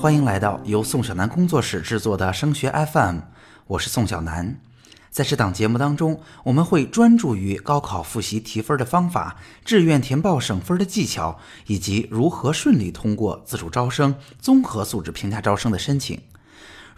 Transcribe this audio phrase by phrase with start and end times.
[0.00, 3.18] 欢迎来到由宋小南工作室制作的升学 FM，
[3.66, 4.58] 我是宋小南。
[5.10, 16.20] 在这档节目当中，我们会专注于高考复习提分的方法、志愿填报省分的技巧，以及如何顺利通过自主招生、综合素质评价招生的申请。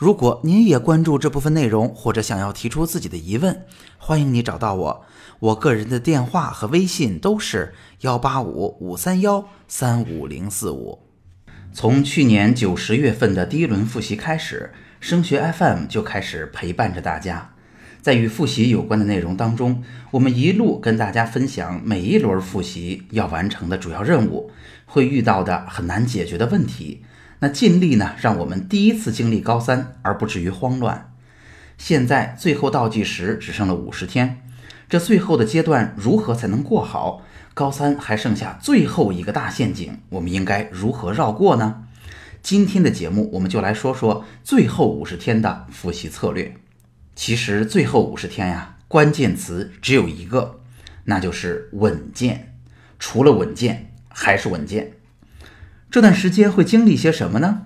[0.00, 3.66] 如果您也关注这部分内容，或者想要提出自己的疑问，
[3.98, 5.04] 欢迎你找到我。
[5.40, 11.00] 我个人的电话和微信都是幺八五五三幺三五零四五。
[11.74, 17.52] 从去年九十月份的第一轮复习开始，升学 FM 就开始陪伴着大家。
[18.00, 24.50] 在与复习有关的内容当中，我们一路跟大家分享每一轮复习要完成的主要任务，
[24.86, 27.04] 会遇到的很难解决的问题。
[27.40, 31.12] 那尽力呢，让我们第一次经历高三而不至于慌乱。
[31.76, 34.42] 现在最后倒计时只剩了五十天，
[34.88, 37.22] 这最后的阶段如何才能过好？
[37.54, 41.84] 高三还剩下最后一个大陷阱，我们应该如何绕过呢？
[42.42, 46.54] 今天的节目我们就来说说最后五十天的复习策略。
[47.14, 50.60] 其实最后五十天呀，关键词只有一个，
[51.04, 52.56] 那就是稳健。
[52.98, 54.92] 除了稳健，还是稳健。
[55.90, 57.62] 这段时间会经历些什么呢？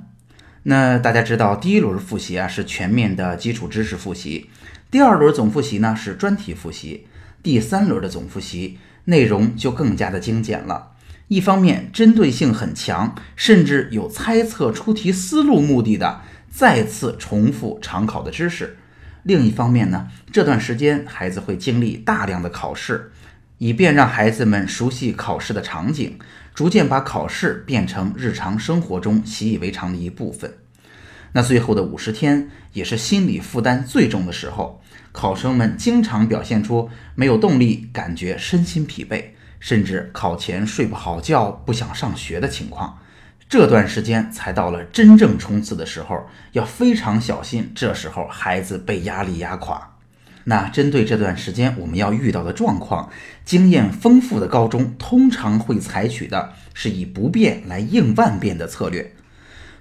[0.62, 4.48] 那大家知道，第一轮复习啊是全面的基础知识复习，
[4.90, 7.06] 第二轮总复习呢是专题复习，
[7.42, 10.92] 第三轮的总复习内容就更加的精简了。
[11.28, 18.68] 一方面针对性很强，甚至有猜测出题思路目的的再次重复常考的知识；
[19.22, 23.12] 另一方面呢，这段时间孩子会经历大量的考试，
[23.64, 26.18] 以便让孩子们熟悉考试的场景。
[26.52, 30.58] 逐渐把考试变成日常生活中习以为常的一部分。
[31.32, 39.24] 那最后的五十天也是心理负担最重的时候，考生们经常表现出没有动力、感觉身心疲惫，
[39.58, 42.98] 甚至考前睡不好觉、不想上学的情况。
[43.48, 49.93] 这段时间才到了真正冲刺的时候，要非常小心，这时候孩子被压力压垮。
[50.44, 53.10] 那针对这段时间我们要遇到的状况，
[53.44, 59.14] 经验丰富的高中通常会采取的是以不变来应万变的策略。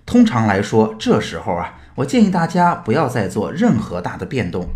[0.05, 4.69] 通常来说，这时候啊，我建议大家不要再做任何大的变动，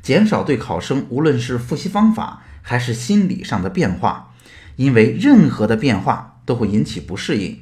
[0.00, 4.34] 减少对考生无论是复习方法还是心理上的变化，
[4.76, 7.60] 因为任何的变化都会引起不适应，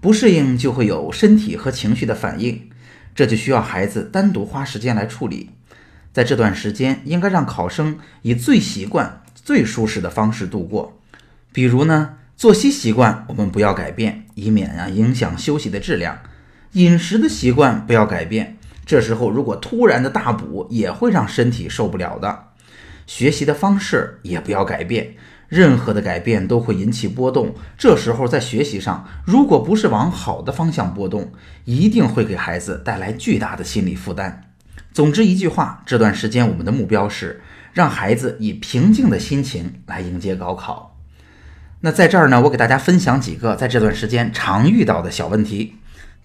[0.00, 2.68] 不适应就会有身体和情绪的反应，
[3.14, 5.50] 这就需要孩子单独花时间来处理。
[6.12, 10.98] 在这段时间，应该让考生以最习惯、最舒适的方式度过。
[11.52, 16.16] 比如呢，作息习惯我们不要改变，以免啊影响休息的质量；
[16.72, 22.48] 饮食的习惯不要改变，这时候如果突然的大补，也会让身体受不了的。
[23.06, 25.14] 学习的方式也不要改变，
[25.48, 27.54] 任何的改变都会引起波动。
[27.76, 31.32] 这时候在学习上，如果不是往好的方向波动，
[31.64, 34.51] 一定会给孩子带来巨大的心理负担。
[34.92, 37.40] 总之一句话，这段时间我们的目标是
[37.72, 40.98] 让孩子以平静的心情来迎接高考。
[41.80, 45.76] 那在这儿呢，我给大家分享几个在这段时间常遇到的小问题。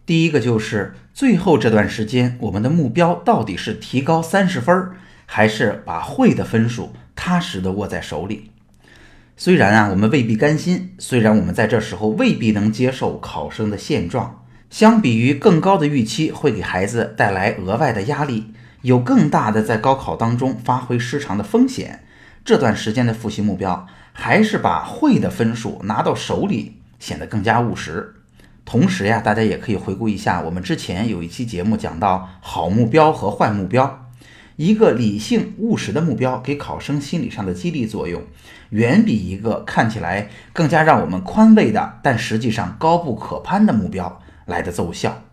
[0.05, 4.91] 第一个就是最后这段时间，我们的目标到底是提高三十分，
[5.25, 8.51] 还是把会的分数踏实的握在手里？
[9.37, 14.43] 虽然啊，我们未必甘心，虽然我们在这时候未必能接受考生的现状。
[14.69, 18.51] 相比于更高的预期，会给孩子带来额外的压力，
[18.81, 22.03] 有更大的在高考当中发挥失常的风险。
[22.45, 28.15] 这段时间的复习目标，还是把会的分数拿到手里，显得更加务实。
[28.63, 34.07] 同时呀，大家也可以回顾一下，我们之前有一期节目讲到好目标和坏目标，
[34.55, 38.23] 一个理性务实的目标给考生心理上的激励作用，
[38.69, 44.21] 远比一个看起来更加让我们宽慰的，但实际上高不可攀的目标。
[44.45, 45.26] 来的奏效。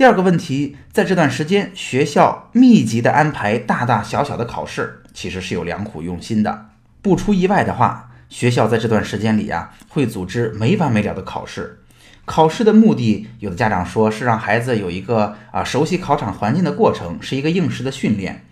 [0.00, 6.68] 第二个问题，在这段时间，学校密集的安排大大小小的考试，其实是有良苦用心的。
[7.02, 11.80] 不出意外的话，学校在这段时间里啊，会组织没完没了的考试。
[12.24, 18.46] 考试的目的，有的家长说是让孩子有一个啊熟悉考场环境的过程，是一个应试的训练。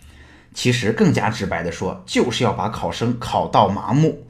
[0.52, 4.26] 其实更加直白的说，就是要把考生考到麻木，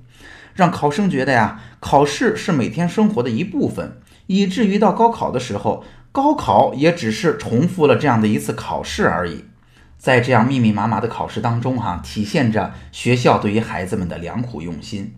[0.54, 4.00] 让考生觉得呀，考试是每天生活的一部分。
[4.28, 5.82] 以至于到高考的时候，
[6.18, 9.44] 高考也只是重复了这样的一次考试而已。
[9.96, 15.14] 在这样密密麻麻的考试当中，哈，体现着学校对于孩子们的良苦用心。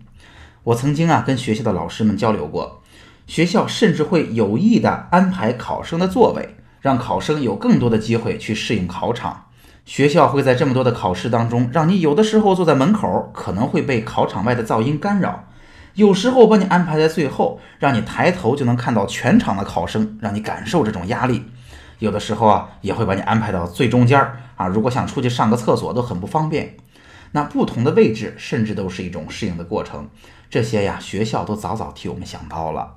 [0.61, 2.83] 我曾经啊跟学校的老师们交流过，
[3.25, 9.47] 学校甚至会有意的安排考生的座位，让考生有更多的机会去适应考场。
[9.85, 15.47] 学校会在这么多的考试当中，让你有的时候坐在门口，可能会被考场外的噪音干扰；
[15.95, 21.41] 有时候把你安排在最后，让你抬头就能看到全场的考生，让你感受这种压力；
[21.99, 26.75] 有的时候啊，也会把你安排到最中间儿啊，如果想出去上个厕所都很不方便。
[27.33, 30.09] 那不同的位置，甚至都是一种适应的过程。
[30.49, 32.95] 这些呀，学校都早早替我们想到了。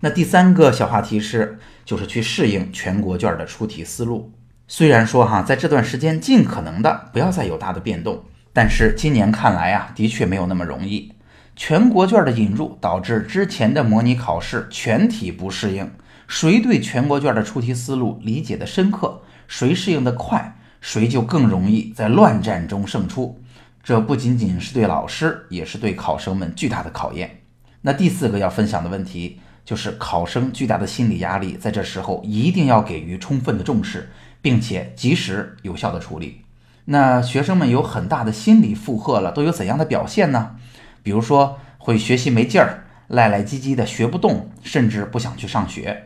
[0.00, 4.32] 那第三个小话题是，就是去适应全国卷的出题思路。
[4.68, 8.22] 虽然说哈，在这段时间尽可能的不要再有大的变动，
[8.52, 11.12] 但是今年看来啊，的确没有那么容易。
[11.54, 15.90] 全国卷的引入导致之前的模拟考试全体不适应。
[16.26, 23.40] 谁对全国卷的出题思路理解的深刻，谁适应的快，谁就更容易在乱战中胜出。
[23.82, 27.42] 这不仅仅是对老师，也是对考生们巨大的考验。
[27.82, 34.08] 那第四个要分享的问题就是考生巨大的心理压力，在这时候一定要给予充分的重视。
[34.42, 36.42] 并且及时有效的处理。
[36.86, 40.56] 那学生们有很大的心理负荷了，都有怎样的表现呢？
[41.02, 46.04] 比如说会学习没劲儿，赖赖唧唧的学不动，甚至不想去上学。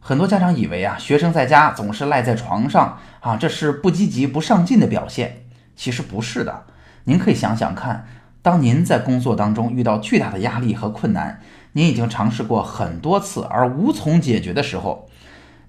[0.00, 5.44] 很多家长以为啊，学生在家总是赖在床上啊，这是不积极、不上进的表现。
[5.76, 6.64] 其实不是的。
[7.04, 8.06] 您可以想想看，
[8.42, 11.40] 当您在工作当中遇到巨大的压力和困难，
[11.72, 15.08] 您已经尝试过很多次而无从解决的时候。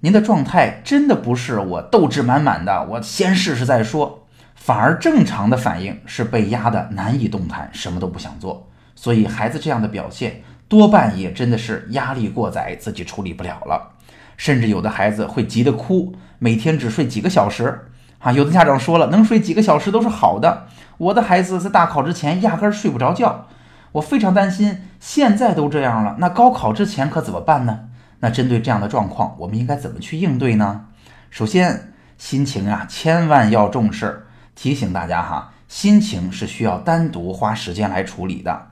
[0.02, 4.19] 您的状态真的不是我斗志满满的，我先试试再说，
[4.60, 8.70] 反而正常的反应是被压得难以动弹，什么都不想做。
[8.94, 13.94] 所以孩子这样的表现多半也真的是压力过载，自己处理不了了。
[14.36, 17.88] 甚至有的孩子会急得哭，每天只睡几个小时
[18.20, 18.32] 啊！
[18.34, 20.68] 有的家长说了，能睡几个小时都是好的。
[20.98, 23.48] 我的孩子在大考之前压根儿睡不着觉，
[23.94, 24.82] 我非常担心。
[25.00, 27.80] 现在都这样了，那高考之前可怎么办呢？
[28.20, 30.86] 那针对这样的状况，我们应该怎么去应对呢？
[31.30, 34.26] 首先，心情啊，千万要重视。
[34.62, 38.72] 提醒大家哈，心情是需要单独花时间来处理的。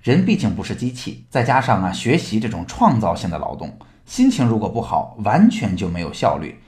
[0.00, 6.60] 人毕竟不是机器，再加上啊，学习这种创造性的劳动，心情如果不好，完全就没有效率。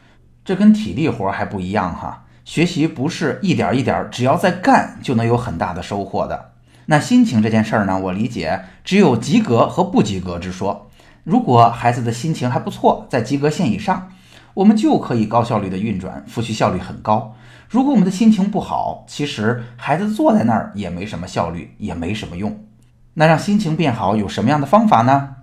[0.44, 6.55] 这跟体力活还不一样哈，学习不是一点一点，只要在干就能有很大的收获的。
[6.87, 10.90] 那心情这件事儿呢，我理解只有及格和不及格之说。
[11.22, 14.10] 如果孩子的心情还不错，在及格线以上，
[14.55, 17.37] 我们就可以高效率的运转，复习效率很高。
[17.69, 22.65] 如果我们的心情不好，其实孩子坐在那儿也没什么效率，也没什么用。
[23.12, 25.37] 那让心情变好有什么样的方法呢？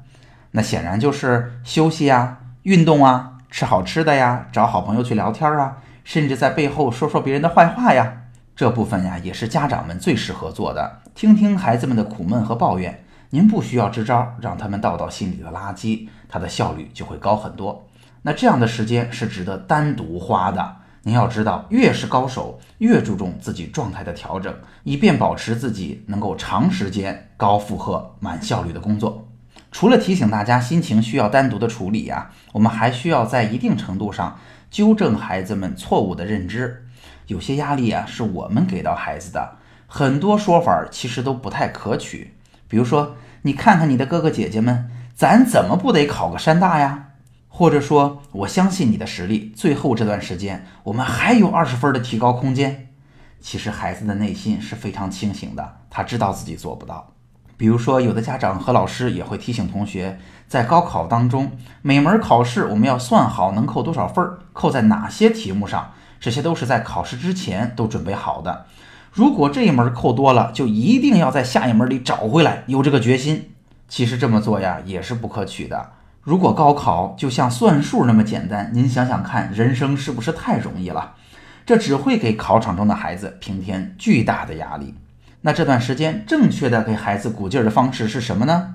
[0.50, 8.24] 那显然就是休息呀、运动啊、吃好吃的呀、找好朋友去聊天啊，甚至在背后说说别人的坏话呀。
[8.56, 13.04] 这部分呀，也是家长们最适合做的，听听孩子们的苦闷和抱怨。
[13.30, 17.86] 您不需要支招，让他们倒倒心里的垃圾，它的效率就会高很多。
[18.24, 20.78] 那这样的时间是值得单独花的。
[21.08, 24.52] 您要知道，越是高手，越注重自己状态的调整，
[24.84, 29.30] 以便保持自己能够长时间高负荷、满效率的工作。
[29.72, 34.40] 除了提醒大家心情需要单独的处理呀，我们还需要在一定程度上
[34.72, 36.88] 纠正孩子们错误的认知。
[37.28, 42.34] 有些压力啊，是我们给到孩子的，很多说法其实都不太可取。
[42.68, 47.05] 比如说，你看看你的哥哥姐姐们，咱怎么不得考个山大呀？
[47.58, 52.90] 或者说，我相信你的实力，最后这段时间我们还有二十分的提高空间。
[53.40, 57.14] 其实孩子的内心是非常清醒的，他知道自己做不到。
[57.56, 68.66] 比如说，有的家长和老师也会提醒同学，在高考当中，每门考试我们要算好能扣多少分，扣在哪些题目上，这些都是在考试之前都准备好的。
[69.14, 73.52] 如果这一门扣多了，就一定要在下一门里找回来，有这个决心。
[73.88, 75.92] 其实这么做呀，也是不可取的。
[76.26, 81.14] 如果高考就像算数那么简单，您想想看，人生是不是太容易了？
[81.68, 84.96] 这只会给考场中的孩子平添巨大的压力。
[85.42, 88.74] 那这段时间正确的给孩子鼓劲儿的方式是什么呢？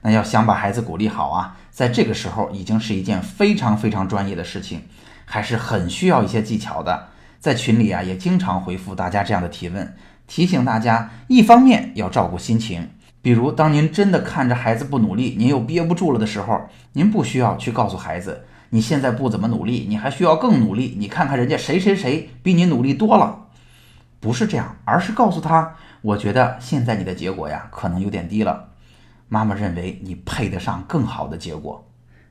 [0.00, 4.84] 那要想把孩子鼓励好啊，在这个时候已经是一件非常非常专业的事情，
[5.26, 7.08] 还是很需要一些技巧的。
[7.38, 9.94] 在群里啊，也经常回复大家这样的提问，
[10.26, 12.88] 提醒大家，一方面要照顾心情，
[13.26, 20.94] 比如当您真的看着孩子不努力，您又憋不住了的时候，您不需要去告诉孩子，你现在不怎么努力，你还需要更努力。
[20.96, 23.48] 你看看人家谁谁谁比你努力多了，
[24.20, 28.68] 不是这样，而是告诉他，我觉得现在你的结果呀，可能有点低了，
[29.28, 31.84] 妈妈认为你配得上更好的结果。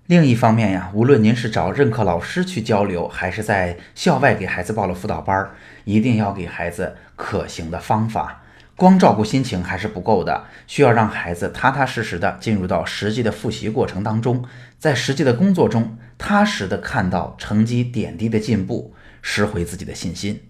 [0.05, 5.45] 另一方面呀，无论您是找任课老师去交流，还是在校外给孩子报了辅导班，
[5.83, 8.43] 一定要给孩子可行的方法，
[8.77, 14.43] 光照顾心情还是不够的，需要让孩子踏踏实实的进入到实际的复习过程当中，
[14.77, 20.41] 在实际的工作中踏实的看到成绩点滴的进步，拾回自己的信心。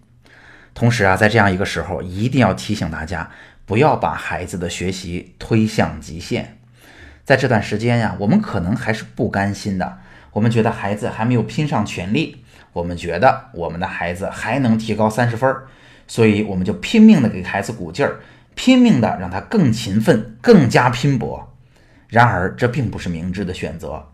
[0.73, 3.29] 同时啊，在这样一个时候，一定要提醒大家，
[3.65, 6.57] 不要把孩子的学习推向极限。
[7.23, 9.99] 在这段时间呀，我们可能还是不甘心的，
[10.33, 15.67] 我们觉得孩子还没有拼上全力，我们觉得我们的孩子还能提高三十分儿。
[16.07, 18.19] 所以我们就拼命的给孩子鼓劲儿，
[18.53, 21.51] 拼命的让他更勤奋、更加拼搏。
[22.07, 24.07] 然而，这并不是明智的选择。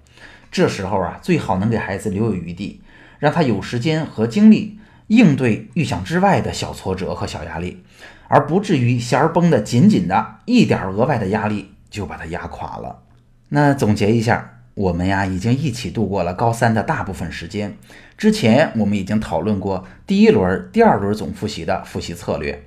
[0.51, 2.81] 这时候啊，最好能给孩子留有余地，
[3.19, 7.83] 让他有时间和精力应对预想之外的小挫折和小压力，
[8.27, 13.03] 而不至于弦儿绷得紧紧的，一点额外的压力就把他压垮了。
[13.50, 14.61] 那总结一下。
[14.74, 17.78] 我们呀，已经一起度过了高三的大部分时间。
[18.18, 22.63] 之前我们已经讨论过第一轮、第二轮总复习的复习策略。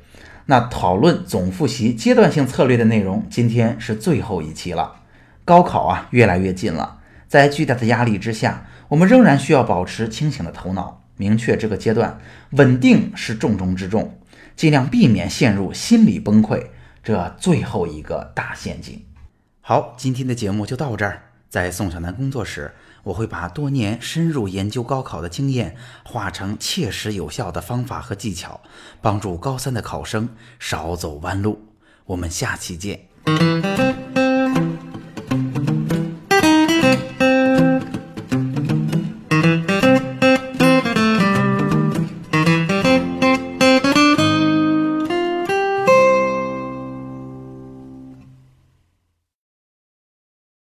[0.47, 4.97] 那讨论总复习阶段性策略的内容，今天是最后一期了。
[5.47, 12.19] 高考啊，越来越近了，在巨大的压力之下，我们仍然需要保持清醒的头脑，明确这个阶段
[12.51, 14.19] 稳定是重中之重，
[14.55, 16.67] 尽量避免陷入心理崩溃
[17.03, 19.03] 这最后一个大陷阱。
[19.63, 21.23] 好，今天的节目就到这儿。
[21.55, 28.61] 在宋小楠工作时，我会把多年深入研究高考的经验化成切实有效的方法和技巧，
[29.01, 31.65] 帮助高三的考生少走弯路。
[32.07, 33.07] 我们下期见。